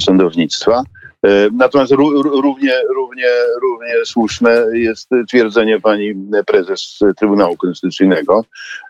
Sądownictwa. 0.00 0.82
E, 1.26 1.48
natomiast 1.52 1.92
równie, 1.92 2.72
równie, 2.94 3.30
równie 3.62 3.94
słuszne 4.04 4.64
jest 4.72 5.10
twierdzenie 5.28 5.80
pani 5.80 6.14
prezes 6.46 6.98
Trybunału 7.16 7.56
Konstytucyjnego, 7.56 8.44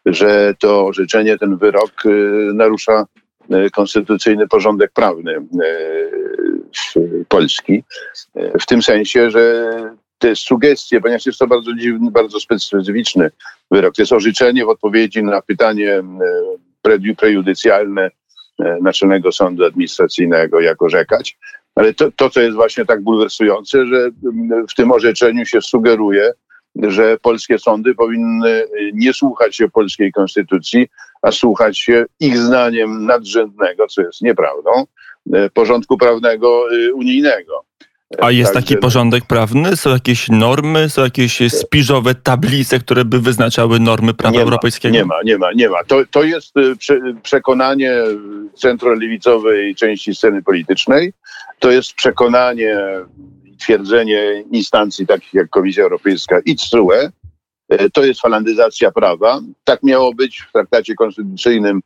że 0.07 0.55
to 0.59 0.87
orzeczenie, 0.87 1.39
ten 1.39 1.57
wyrok 1.57 1.93
e, 2.07 2.09
narusza 2.55 3.07
e, 3.51 3.71
konstytucyjny 3.71 4.49
porządek 4.49 4.93
prawny 4.93 5.35
Polski. 7.29 7.85
W 8.61 8.67
tym 8.67 8.83
sensie, 8.83 9.31
że 9.31 9.73
te 10.19 10.37
sugestie, 10.37 11.01
ponieważ 11.01 11.27
jest 11.27 11.39
to 11.39 11.47
bardzo 11.47 11.75
dziwny, 11.75 12.11
bardzo 12.11 12.41
specyficzny 12.41 13.31
wyrok. 13.71 13.95
To 13.95 14.03
jest 14.03 14.13
orzeczenie 14.13 14.65
w 14.65 14.69
odpowiedzi 14.69 15.23
na 15.23 15.43
pytanie 15.43 16.03
prejudycjalne 17.17 18.11
Naczelnego 18.81 19.33
Sądu 19.33 19.65
Administracyjnego, 19.65 20.61
jak 20.61 20.83
orzekać. 20.83 21.39
Ale 21.75 21.95
to, 21.95 22.13
to, 22.13 22.31
co 22.31 22.41
jest 22.41 22.57
właśnie 22.57 22.85
tak 22.85 23.03
bulwersujące, 23.03 23.87
że 23.87 24.11
w 24.71 24.75
tym 24.75 24.93
orzeczeniu 24.93 25.47
się 25.47 25.61
sugeruje, 25.61 26.33
że 26.83 27.19
polskie 27.23 27.59
sądy 27.59 27.95
powinny 27.95 28.65
nie 28.93 29.13
słuchać 29.13 29.57
się 29.57 29.69
polskiej 29.69 30.13
konstytucji, 30.13 30.89
a 31.23 31.33
słuchać 31.33 31.79
się 31.79 32.05
ich 32.21 32.39
zdaniem 32.39 33.07
nadrzędnego, 33.07 33.87
co 33.87 34.03
jest 34.03 34.23
nieprawdą, 34.23 34.71
porządku 35.55 35.99
prawnego 35.99 36.65
e, 36.73 36.93
unijnego. 36.93 37.65
A 38.19 38.31
jest 38.31 38.53
Także... 38.53 38.69
taki 38.69 38.81
porządek 38.81 39.25
prawny? 39.25 39.77
Są 39.77 39.91
jakieś 39.91 40.29
normy, 40.29 40.89
są 40.89 41.03
jakieś 41.03 41.39
spiżowe 41.53 42.15
tablice, 42.15 42.79
które 42.79 43.05
by 43.05 43.21
wyznaczały 43.21 43.81
normy 43.81 44.15
prawa 44.15 44.37
nie 44.37 44.43
europejskiego? 44.43 44.95
Ma, 44.95 45.01
nie 45.01 45.05
ma, 45.05 45.23
nie 45.25 45.39
ma, 45.39 45.53
nie 45.53 45.69
ma. 45.69 45.85
To, 45.85 46.03
to 46.11 46.23
jest 46.23 46.57
e, 46.57 46.75
przekonanie 47.23 47.95
centrolewicowej 48.55 49.75
części 49.75 50.15
sceny 50.15 50.43
politycznej, 50.43 51.13
to 51.59 51.71
jest 51.71 51.95
przekonanie 51.95 52.79
i 53.45 53.57
twierdzenie 53.57 54.45
instancji 54.53 55.07
takich 55.07 55.35
jak 55.35 55.49
Komisja 55.49 55.83
Europejska 55.83 56.41
i 56.45 56.57
TSUE, 56.57 57.11
e, 57.69 57.91
to 57.91 58.05
jest 58.05 58.21
falandyzacja 58.21 58.91
prawa. 58.91 59.41
Tak 59.65 59.83
miało 59.83 60.15
być 60.15 60.41
w 60.41 60.53
traktacie 60.53 60.95
konstytucyjnym, 60.95 61.81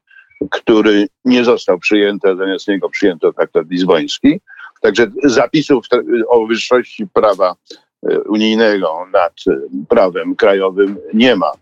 który 0.50 1.06
nie 1.25 1.44
został 1.44 1.78
przyjęty, 1.78 2.28
a 2.28 2.37
zamiast 2.37 2.68
niego 2.68 2.90
przyjęto 2.90 3.32
traktat 3.32 3.70
lizboński. 3.70 4.40
Także 4.80 5.06
zapisów 5.25 5.87
o 6.28 6.46
wyższości 6.46 7.06
prawa 7.06 7.54
e, 8.11 8.20
unijnego 8.20 9.06
nad 9.12 9.32
e, 9.49 9.61
prawem 9.88 10.37
krajowym 10.37 10.96
nie 11.14 11.37
ma. 11.37 11.52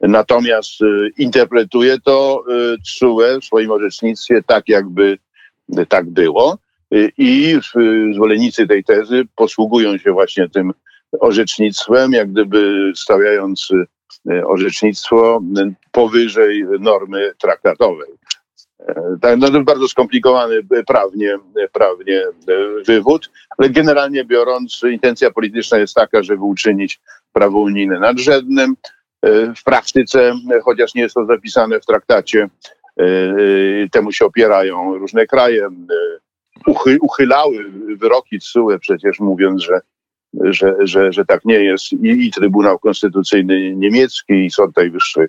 Natomiast 0.00 0.80
interpretuje 1.18 2.00
to 2.00 2.44
TSUE 2.84 3.40
w 3.40 3.44
swoim 3.44 3.70
orzecznictwie 3.70 4.42
tak, 4.46 4.68
jakby 4.68 5.18
tak 5.88 6.10
było. 6.10 6.58
I 7.18 7.58
zwolennicy 8.14 8.66
tej 8.66 8.84
tezy 8.84 9.24
posługują 9.36 9.98
się 9.98 10.12
właśnie 10.12 10.48
tym 10.48 10.72
orzecznictwem, 11.20 12.12
jak 12.12 12.32
gdyby 12.32 12.92
stawiając 12.94 13.68
e, 14.30 14.46
orzecznictwo 14.46 15.40
powyżej 15.92 16.64
normy 16.80 17.32
traktatowej. 17.38 18.08
E, 18.86 19.16
tak, 19.20 19.38
no 19.38 19.50
to 19.50 19.60
bardzo 19.60 19.88
skomplikowany 19.88 20.60
prawnie, 20.86 21.38
prawnie 21.72 22.20
e, 22.20 22.82
wywód, 22.86 23.30
ale 23.58 23.70
generalnie 23.70 24.24
biorąc, 24.24 24.82
intencja 24.92 25.30
polityczna 25.30 25.78
jest 25.78 25.94
taka, 25.94 26.22
żeby 26.22 26.42
uczynić 26.42 27.00
prawo 27.32 27.60
unijne 27.60 28.00
nadrzędnym. 28.00 28.76
W 29.56 29.64
praktyce, 29.64 30.34
chociaż 30.64 30.94
nie 30.94 31.02
jest 31.02 31.14
to 31.14 31.26
zapisane 31.26 31.80
w 31.80 31.86
traktacie, 31.86 32.48
temu 33.92 34.12
się 34.12 34.24
opierają 34.24 34.98
różne 34.98 35.26
kraje. 35.26 35.68
Uchy, 36.66 36.98
uchylały 37.00 37.64
wyroki 37.96 38.38
TSUE 38.38 38.78
przecież 38.80 39.20
mówiąc, 39.20 39.62
że, 39.62 39.80
że, 40.40 40.76
że, 40.80 41.12
że 41.12 41.24
tak 41.24 41.44
nie 41.44 41.64
jest 41.64 41.92
i, 41.92 42.26
i 42.26 42.30
Trybunał 42.30 42.78
Konstytucyjny 42.78 43.74
niemiecki, 43.76 44.44
i 44.44 44.50
Sąd 44.50 44.76
Najwyższy 44.76 45.28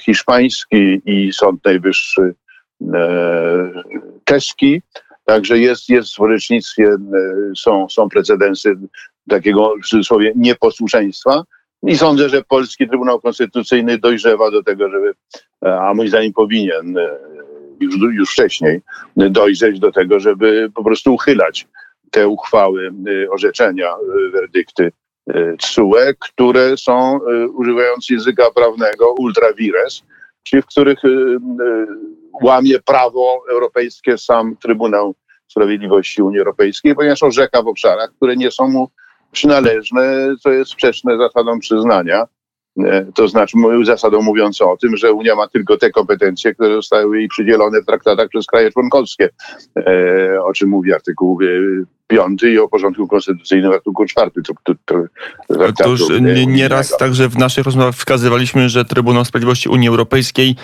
hiszpański, 0.00 1.02
i 1.04 1.32
Sąd 1.32 1.64
Najwyższy 1.64 2.34
czeski. 4.24 4.82
Także 5.24 5.58
jest, 5.58 5.88
jest 5.88 6.16
w 6.16 6.20
orzecznictwie, 6.20 6.96
są, 7.56 7.88
są 7.88 8.08
precedensy 8.08 8.76
takiego 9.28 9.74
w 9.84 9.86
cudzysłowie 9.86 10.32
nieposłuszeństwa. 10.36 11.44
I 11.82 11.96
sądzę, 11.96 12.28
że 12.28 12.42
polski 12.42 12.88
Trybunał 12.88 13.20
Konstytucyjny 13.20 13.98
dojrzewa 13.98 14.50
do 14.50 14.62
tego, 14.62 14.90
żeby, 14.90 15.14
a 15.60 15.94
moim 15.94 16.08
zdaniem 16.08 16.32
powinien 16.32 16.96
już, 17.80 17.96
już 18.14 18.32
wcześniej 18.32 18.80
dojrzeć 19.16 19.80
do 19.80 19.92
tego, 19.92 20.20
żeby 20.20 20.70
po 20.74 20.84
prostu 20.84 21.14
uchylać 21.14 21.68
te 22.10 22.28
uchwały, 22.28 22.92
orzeczenia, 23.30 23.90
werdykty 24.32 24.92
TSUE, 25.58 26.14
które 26.20 26.76
są, 26.76 27.20
używając 27.54 28.10
języka 28.10 28.50
prawnego, 28.54 29.14
ultra 29.18 29.52
vires, 29.52 30.02
czyli 30.42 30.62
w 30.62 30.66
których 30.66 30.98
łamie 32.42 32.80
prawo 32.80 33.42
europejskie 33.50 34.18
sam 34.18 34.56
Trybunał 34.56 35.14
Sprawiedliwości 35.48 36.22
Unii 36.22 36.38
Europejskiej, 36.38 36.94
ponieważ 36.94 37.22
orzeka 37.22 37.62
w 37.62 37.68
obszarach, 37.68 38.10
które 38.16 38.36
nie 38.36 38.50
są 38.50 38.68
mu 38.68 38.90
przynależne, 39.32 40.34
co 40.42 40.50
jest 40.50 40.70
sprzeczne 40.70 41.16
z 41.16 41.18
zasadą 41.18 41.58
przyznania. 41.58 42.26
E, 42.78 43.06
to 43.14 43.28
znaczy 43.28 43.56
zasadą 43.84 44.22
mówiącą 44.22 44.70
o 44.70 44.76
tym, 44.76 44.96
że 44.96 45.12
Unia 45.12 45.34
ma 45.34 45.48
tylko 45.48 45.76
te 45.76 45.90
kompetencje, 45.90 46.54
które 46.54 46.74
zostały 46.74 47.18
jej 47.18 47.28
przydzielone 47.28 47.82
w 47.82 47.86
traktatach 47.86 48.28
przez 48.28 48.46
kraje 48.46 48.70
członkowskie, 48.70 49.28
e, 49.76 50.42
o 50.42 50.52
czym 50.52 50.68
mówi 50.68 50.94
artykuł 50.94 51.38
e, 52.10 52.14
piąty 52.14 52.52
i 52.52 52.58
o 52.58 52.68
porządku 52.68 53.08
konstytucyjnym 53.08 53.72
artykuł 53.72 54.06
czwarty. 54.06 54.42
To, 54.42 54.54
to, 54.64 54.74
to, 55.76 55.88
już 55.88 56.00
nieraz 56.46 56.96
także 56.96 57.28
w 57.28 57.38
naszych 57.38 57.64
rozmowach 57.64 57.94
wskazywaliśmy, 57.94 58.68
że 58.68 58.84
Trybunał 58.84 59.24
Sprawiedliwości 59.24 59.68
Unii 59.68 59.88
Europejskiej 59.88 60.56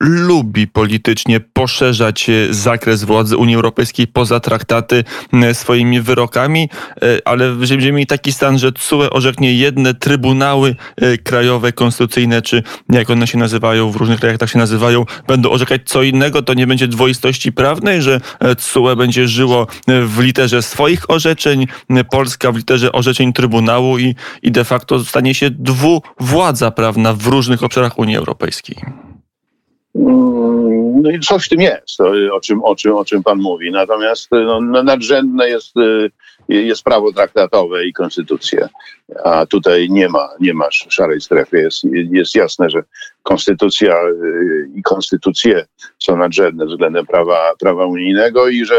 lubi 0.00 0.66
politycznie 0.66 1.40
poszerzać 1.40 2.30
e, 2.30 2.54
zakres 2.54 3.04
władzy 3.04 3.36
Unii 3.36 3.56
Europejskiej 3.56 4.06
poza 4.06 4.40
traktaty 4.40 5.04
swoimi 5.52 6.00
wyrokami, 6.00 6.68
e, 7.02 7.18
ale 7.24 7.52
będziemy 7.52 7.92
mieli 7.92 8.06
taki 8.06 8.32
stan, 8.32 8.58
że 8.58 8.72
CUE 8.72 9.10
orzeknie 9.10 9.54
jedne 9.54 9.94
trybunały 9.94 10.76
e, 10.96 11.18
krajowe, 11.18 11.72
konstytucyjne, 11.72 12.42
czy 12.42 12.62
jak 12.88 13.10
one 13.10 13.26
się 13.26 13.38
nazywają, 13.38 13.90
w 13.90 13.96
różnych 13.96 14.20
krajach 14.20 14.38
tak 14.38 14.48
się 14.48 14.58
nazywają, 14.58 15.04
będą 15.26 15.50
orzekać 15.50 15.80
co 15.84 16.02
innego, 16.02 16.42
to 16.42 16.54
nie 16.54 16.66
będzie 16.66 16.88
dwoistości 16.88 17.52
prawnej, 17.52 18.02
że 18.02 18.20
CUE 18.58 18.96
będzie 18.96 19.28
żyło 19.28 19.66
w 19.86 20.20
literze 20.20 20.43
swoich 20.62 21.10
orzeczeń, 21.10 21.66
Polska 22.10 22.52
w 22.52 22.56
literze 22.56 22.92
orzeczeń 22.92 23.32
Trybunału 23.32 23.98
i, 23.98 24.14
i 24.42 24.52
de 24.52 24.64
facto 24.64 25.04
stanie 25.04 25.34
się 25.34 25.50
dwuwładza 25.50 26.70
prawna 26.70 27.12
w 27.12 27.26
różnych 27.26 27.62
obszarach 27.62 27.98
Unii 27.98 28.16
Europejskiej. 28.16 28.76
Mm, 29.94 31.02
no 31.02 31.10
i 31.10 31.20
coś 31.20 31.46
w 31.46 31.48
tym 31.48 31.60
jest, 31.60 32.00
o 32.32 32.40
czym, 32.40 32.64
o 32.64 32.76
czym, 32.76 32.94
o 32.94 33.04
czym 33.04 33.22
pan 33.22 33.38
mówi. 33.38 33.70
Natomiast 33.70 34.28
no, 34.30 34.60
no, 34.60 34.82
nadrzędne 34.82 35.48
jest, 35.48 35.76
y, 35.76 36.10
jest 36.48 36.82
prawo 36.82 37.12
traktatowe 37.12 37.86
i 37.86 37.92
konstytucja. 37.92 38.68
A 39.24 39.46
tutaj 39.46 39.90
nie 39.90 40.08
ma, 40.08 40.28
nie 40.40 40.54
ma 40.54 40.70
szarej 40.70 41.20
strefy. 41.20 41.58
Jest, 41.58 41.84
jest 42.10 42.34
jasne, 42.34 42.70
że 42.70 42.82
konstytucja 43.22 43.94
y, 43.94 44.68
i 44.74 44.82
konstytucje 44.82 45.66
są 45.98 46.16
nadrzędne 46.16 46.66
względem 46.66 47.06
prawa, 47.06 47.52
prawa 47.60 47.86
unijnego 47.86 48.48
i 48.48 48.64
że 48.64 48.76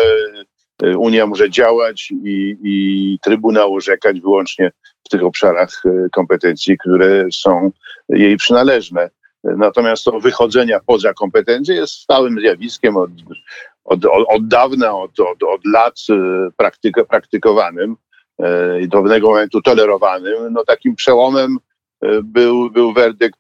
Unia 0.97 1.27
może 1.27 1.49
działać 1.49 2.11
i, 2.11 2.57
i 2.63 3.17
Trybunał 3.21 3.75
orzekać 3.75 4.21
wyłącznie 4.21 4.71
w 5.05 5.09
tych 5.09 5.23
obszarach 5.23 5.83
kompetencji, 6.11 6.77
które 6.77 7.25
są 7.31 7.71
jej 8.09 8.37
przynależne. 8.37 9.09
Natomiast 9.43 10.03
to 10.03 10.19
wychodzenia 10.19 10.79
poza 10.85 11.13
kompetencje 11.13 11.75
jest 11.75 11.93
stałym 11.93 12.39
zjawiskiem 12.39 12.97
od, 12.97 13.09
od, 13.83 14.05
od 14.05 14.47
dawna, 14.47 14.97
od, 14.97 15.19
od, 15.19 15.43
od 15.43 15.65
lat 15.65 15.99
y, 16.09 16.13
praktyk, 16.57 16.95
praktykowanym 17.09 17.95
y, 18.41 18.45
i 18.81 18.87
do 18.87 19.01
pewnego 19.01 19.27
momentu 19.27 19.61
tolerowanym. 19.61 20.53
No 20.53 20.63
takim 20.65 20.95
przełomem 20.95 21.57
y, 22.05 22.23
był, 22.23 22.71
był 22.71 22.93
werdykt 22.93 23.39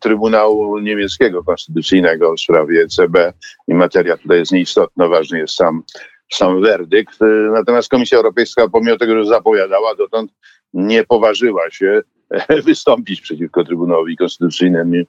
Trybunału 0.00 0.78
Niemieckiego 0.78 1.44
Konstytucyjnego 1.44 2.34
w 2.34 2.40
sprawie 2.40 2.82
ECB 2.82 3.32
i 3.68 3.74
materia 3.74 4.16
tutaj 4.16 4.38
jest 4.38 4.52
nieistotna, 4.52 5.08
ważny 5.08 5.38
jest 5.38 5.54
sam, 5.54 5.82
sam 6.32 6.60
werdykt. 6.60 7.18
Natomiast 7.52 7.88
Komisja 7.88 8.18
Europejska, 8.18 8.68
pomimo 8.68 8.96
tego, 8.96 9.18
że 9.18 9.28
zapowiadała, 9.28 9.94
dotąd 9.94 10.32
nie 10.72 11.04
poważyła 11.04 11.70
się 11.70 12.02
wystąpić 12.66 13.20
przeciwko 13.20 13.64
Trybunałowi 13.64 14.16
Konstytucyjnemu 14.16 15.04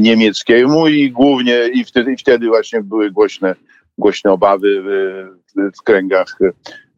niemieckiemu 0.00 0.88
i 0.88 1.10
głównie 1.10 1.68
i 1.72 1.84
wtedy, 1.84 2.12
i 2.12 2.16
wtedy 2.16 2.46
właśnie 2.46 2.82
były 2.82 3.10
głośne, 3.10 3.54
głośne 3.98 4.32
obawy 4.32 4.82
w, 4.82 5.78
w 5.78 5.82
kręgach 5.82 6.38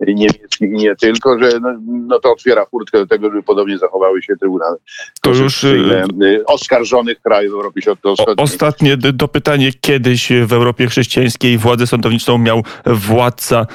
niemieckich 0.01 0.71
i 0.71 0.75
nie 0.75 0.97
tylko, 0.97 1.39
że 1.39 1.61
no, 1.61 1.69
no, 1.87 2.21
to 2.21 2.33
otwiera 2.33 2.67
furtkę 2.67 2.99
do 2.99 3.07
tego, 3.07 3.31
żeby 3.31 3.43
podobnie 3.43 3.79
zachowały 3.79 4.23
się 4.23 4.37
trybunały 4.37 4.77
to 5.21 5.31
już 5.31 5.65
y, 5.65 6.45
oskarżonych 6.47 7.21
krajów 7.21 7.53
Europy 7.55 7.83
Środkowo-Wschodniej. 7.83 8.45
Ostatnie 8.45 8.97
dopytanie. 8.97 9.73
Kiedyś 9.81 10.29
w 10.47 10.53
Europie 10.53 10.87
chrześcijańskiej 10.87 11.59
władzę 11.59 11.87
sądowniczą 11.87 12.39
miał 12.39 12.63
władca, 12.87 13.67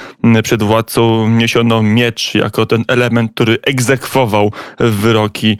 przed 0.42 0.62
władcą 0.62 1.28
niesiono 1.28 1.82
miecz 1.82 2.34
jako 2.34 2.66
ten 2.66 2.84
element, 2.88 3.32
który 3.34 3.58
egzekwował 3.62 4.52
wyroki 4.78 5.58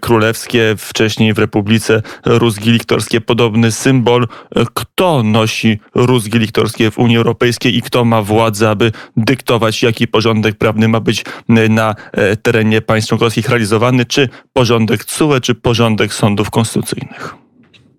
królewskie, 0.00 0.74
wcześniej 0.78 1.34
w 1.34 1.38
Republice 1.38 2.02
rózgi 2.24 2.70
liktorskie. 2.70 3.20
Podobny 3.20 3.72
symbol. 3.72 4.26
Kto 4.74 5.22
nosi 5.22 5.78
rózgi 5.94 6.38
liktorskie 6.38 6.90
w 6.90 6.98
Unii 6.98 7.16
Europejskiej 7.16 7.76
i 7.76 7.82
kto 7.82 8.04
ma 8.04 8.22
władzę, 8.22 8.70
aby 8.70 8.92
dyktować 9.16 9.77
jaki 9.82 10.08
porządek 10.08 10.54
prawny 10.54 10.88
ma 10.88 11.00
być 11.00 11.24
e, 11.48 11.68
na 11.68 11.94
e, 12.12 12.36
terenie 12.36 12.80
państw 12.80 13.08
członkowskich 13.08 13.48
realizowany, 13.48 14.04
czy 14.04 14.28
porządek 14.52 15.04
CUE, 15.04 15.40
czy 15.40 15.54
porządek 15.54 16.14
sądów 16.14 16.50
konstytucyjnych? 16.50 17.34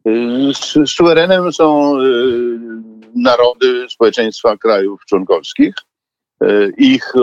Y, 0.08 0.88
suwerenem 0.88 1.54
są 1.54 1.98
y, 2.00 2.04
narody 3.16 3.86
społeczeństwa 3.90 4.58
krajów 4.58 5.06
członkowskich. 5.06 5.76
Y, 6.44 6.74
ich 6.78 7.14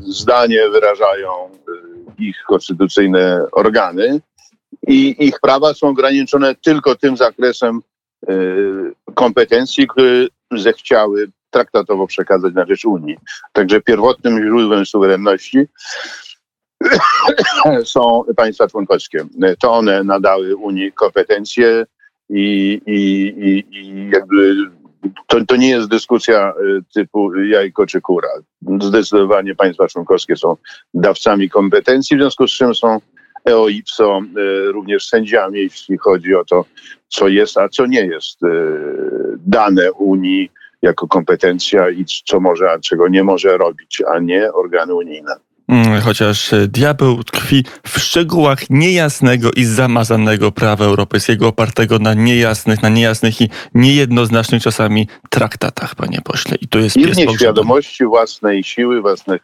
zdanie 0.00 0.68
wyrażają 0.68 1.28
ich 2.18 2.42
konstytucyjne 2.48 3.46
organy 3.52 4.20
i 4.86 5.26
ich 5.26 5.40
prawa 5.40 5.74
są 5.74 5.88
ograniczone 5.88 6.54
tylko 6.54 6.96
tym 6.96 7.16
zakresem 7.16 7.80
kompetencji, 9.14 9.88
które 9.88 10.26
zechciały 10.56 11.30
traktatowo 11.52 12.06
przekazać 12.06 12.54
na 12.54 12.66
rzecz 12.66 12.84
Unii. 12.84 13.16
Także 13.52 13.80
pierwotnym 13.80 14.42
źródłem 14.42 14.86
suwerenności 14.86 15.58
są 17.84 18.24
państwa 18.36 18.68
członkowskie. 18.68 19.24
To 19.58 19.72
one 19.72 20.04
nadały 20.04 20.56
Unii 20.56 20.92
kompetencje 20.92 21.86
i, 22.30 22.80
i, 22.86 23.24
i, 23.38 23.76
i 23.76 24.10
jakby 24.12 24.54
to, 25.26 25.44
to 25.46 25.56
nie 25.56 25.68
jest 25.70 25.88
dyskusja 25.88 26.52
y, 26.60 26.80
typu 26.94 27.34
jajko 27.34 27.86
czy 27.86 28.00
kura. 28.00 28.28
Zdecydowanie 28.80 29.54
państwa 29.54 29.88
członkowskie 29.88 30.36
są 30.36 30.56
dawcami 30.94 31.50
kompetencji, 31.50 32.16
w 32.16 32.20
związku 32.20 32.48
z 32.48 32.50
czym 32.50 32.74
są 32.74 32.98
EOIPSO 33.48 34.20
y, 34.20 34.72
również 34.72 35.06
sędziami, 35.06 35.60
jeśli 35.60 35.98
chodzi 35.98 36.34
o 36.34 36.44
to, 36.44 36.64
co 37.08 37.28
jest, 37.28 37.58
a 37.58 37.68
co 37.68 37.86
nie 37.86 38.06
jest 38.06 38.42
y, 38.42 38.46
dane 39.46 39.92
Unii 39.92 40.50
jako 40.82 41.08
kompetencja 41.08 41.90
i 41.90 42.04
co 42.26 42.40
może, 42.40 42.70
a 42.70 42.78
czego 42.78 43.08
nie 43.08 43.24
może 43.24 43.56
robić, 43.56 44.02
a 44.14 44.18
nie 44.18 44.52
organy 44.52 44.94
unijne. 44.94 45.34
Mm, 45.68 46.00
chociaż 46.00 46.50
diabeł 46.68 47.24
tkwi 47.24 47.64
w 47.86 47.98
szczegółach 47.98 48.70
niejasnego 48.70 49.50
i 49.56 49.64
zamazanego 49.64 50.52
prawa 50.52 50.84
europejskiego, 50.84 51.48
opartego 51.48 51.98
na 51.98 52.14
niejasnych, 52.14 52.82
na 52.82 52.88
niejasnych 52.88 53.40
i 53.40 53.48
niejednoznacznych 53.74 54.62
czasami 54.62 55.08
traktatach, 55.30 55.94
panie 55.94 56.18
pośle. 56.24 56.56
I 56.60 56.68
to 56.68 56.78
jest 56.78 56.96
I 56.96 57.06
nieświadomości 57.06 58.04
własnej 58.04 58.64
siły, 58.64 59.00
własnych 59.00 59.42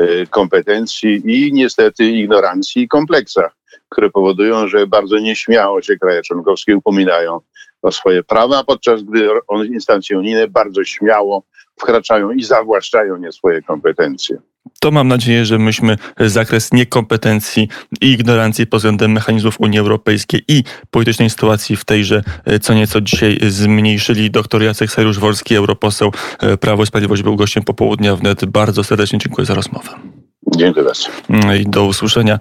y, 0.00 0.26
kompetencji 0.30 1.22
i 1.24 1.52
niestety 1.52 2.04
ignorancji 2.10 2.82
i 2.82 2.88
kompleksach, 2.88 3.56
które 3.88 4.10
powodują, 4.10 4.68
że 4.68 4.86
bardzo 4.86 5.18
nieśmiało 5.18 5.82
się 5.82 5.96
kraje 5.96 6.22
członkowskie 6.22 6.76
upominają 6.76 7.40
o 7.82 7.92
swoje 7.92 8.22
prawa, 8.22 8.64
podczas 8.64 9.02
gdy 9.02 9.28
instancje 9.72 10.18
unijne 10.18 10.48
bardzo 10.48 10.84
śmiało 10.84 11.42
wkraczają 11.80 12.30
i 12.30 12.42
zawłaszczają 12.42 13.16
nie 13.16 13.32
swoje 13.32 13.62
kompetencje. 13.62 14.38
to 14.80 14.90
mam 14.90 15.08
nadzieję, 15.08 15.44
że 15.44 15.58
myśmy 15.58 15.96
zakres 16.20 16.72
niekompetencji 16.72 17.68
i 18.00 18.12
ignorancji 18.12 18.66
pod 18.66 18.78
względem 18.78 19.12
mechanizmów 19.12 19.60
Unii 19.60 19.78
Europejskiej 19.78 20.42
i 20.48 20.64
politycznej 20.90 21.30
sytuacji 21.30 21.76
w 21.76 21.84
tejże 21.84 22.22
e, 22.44 22.58
co 22.58 22.74
nieco 22.74 23.00
dzisiaj 23.00 23.38
zmniejszyli. 23.48 24.30
Doktor 24.30 24.62
Jacek 24.62 24.90
Sajusz-Wolski, 24.90 25.56
europoseł 25.56 26.12
e, 26.40 26.56
Prawo 26.56 26.82
i 26.82 26.86
Sprawiedliwość 26.86 27.22
był 27.22 27.36
gościem 27.36 27.62
popołudnia 27.62 28.16
wnet. 28.16 28.44
Bardzo 28.44 28.84
serdecznie 28.84 29.18
dziękuję 29.18 29.46
za 29.46 29.54
rozmowę. 29.54 29.90
Dziękuję 30.56 30.84
bardzo. 30.84 31.08
Mm, 31.30 31.60
I 31.60 31.66
do 31.66 31.84
usłyszenia 31.84 32.36